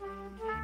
[0.00, 0.59] Time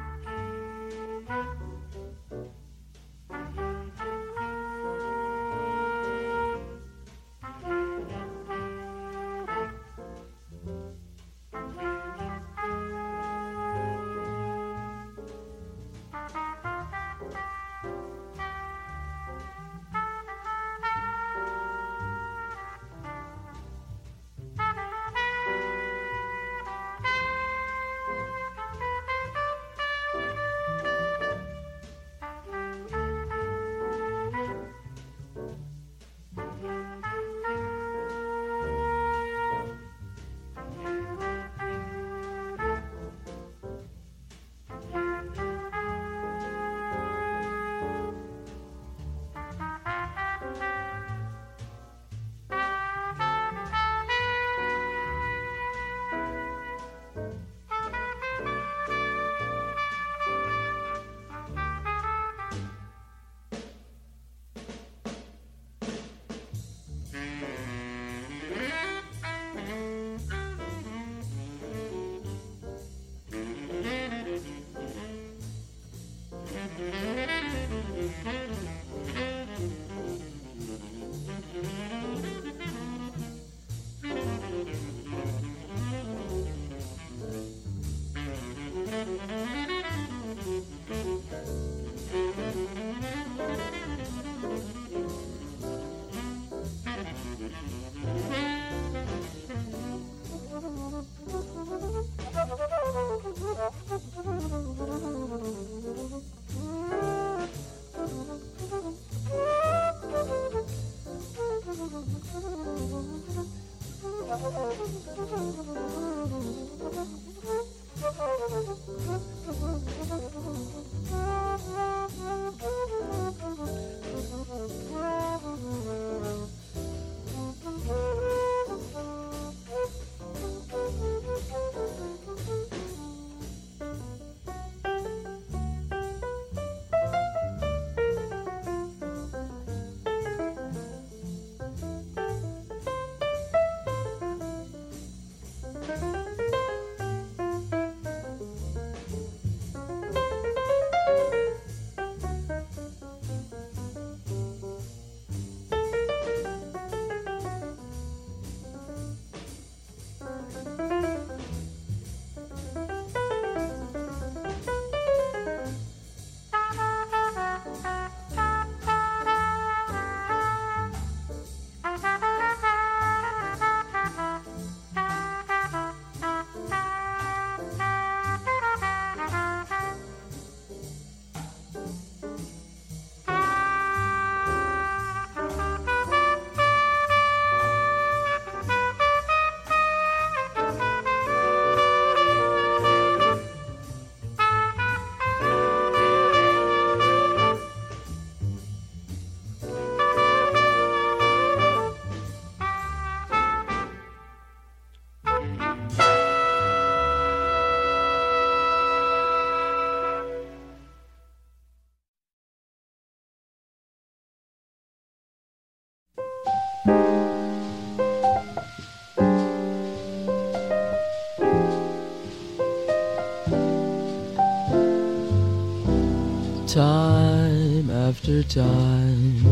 [228.43, 229.45] time,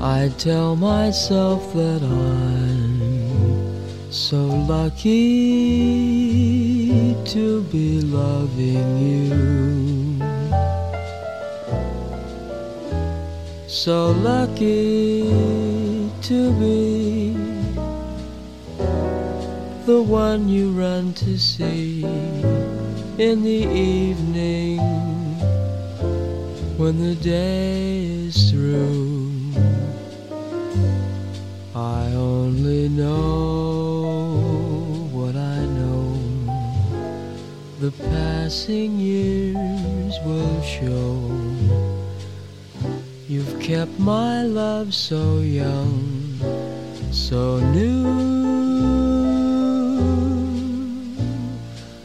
[0.00, 5.08] I tell myself that I'm so lucky
[7.24, 10.18] to be loving you.
[13.66, 15.28] So lucky
[16.22, 17.32] to be
[19.86, 22.04] the one you run to see
[23.18, 25.07] in the evening
[26.78, 29.32] when the day is through.
[31.74, 34.28] I only know
[35.10, 36.14] what I know.
[37.80, 41.18] The passing years will show.
[43.28, 46.38] You've kept my love so young,
[47.10, 48.06] so new.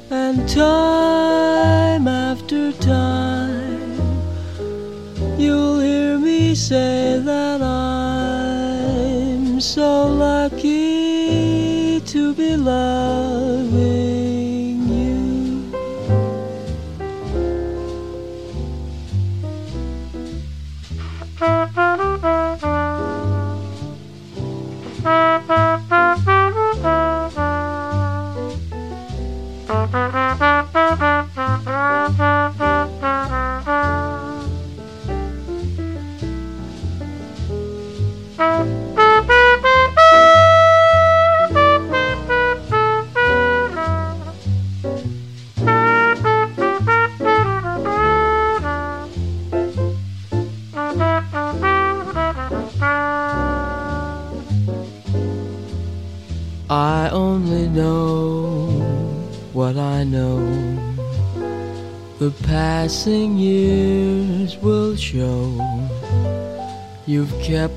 [0.10, 3.23] And time after time
[6.74, 8.82] say that I'm
[9.62, 13.52] so lucky to be loving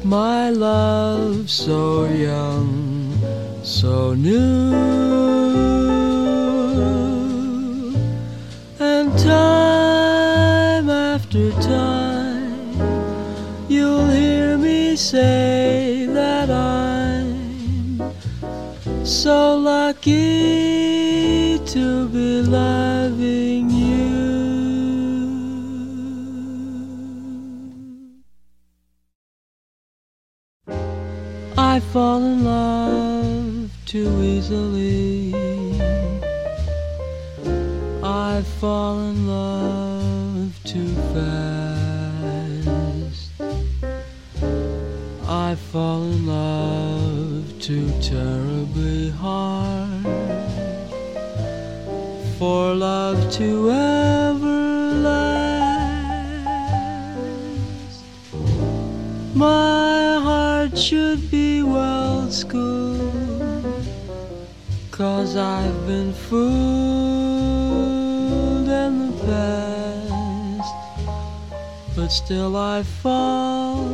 [0.05, 3.13] my love so young,
[3.63, 4.75] so new.
[8.79, 12.77] And time after time,
[13.69, 18.01] you'll hear me say that I'm
[19.05, 22.16] so lucky to be
[31.97, 35.35] fall in love too easily.
[38.03, 43.31] I fall in love too fast.
[45.27, 50.03] I fall in love too terribly hard
[52.39, 54.16] for love to ever
[60.67, 63.87] Heart should be well schooled,
[64.91, 66.49] cause I've been fooled
[68.69, 70.75] in the past,
[71.95, 73.85] but still I fall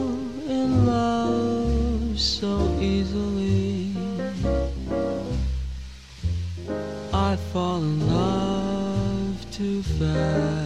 [0.49, 3.95] in love so easily.
[7.13, 10.62] I fall in love too fast.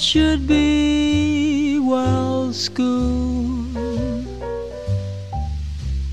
[0.00, 3.76] Should be well schooled.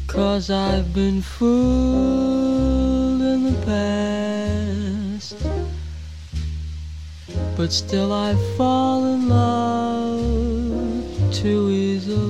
[0.07, 5.37] Cause I've been fooled in the past.
[7.55, 12.26] But still I fall in love too easily.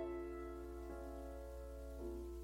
[0.00, 0.12] Thank
[2.02, 2.39] you.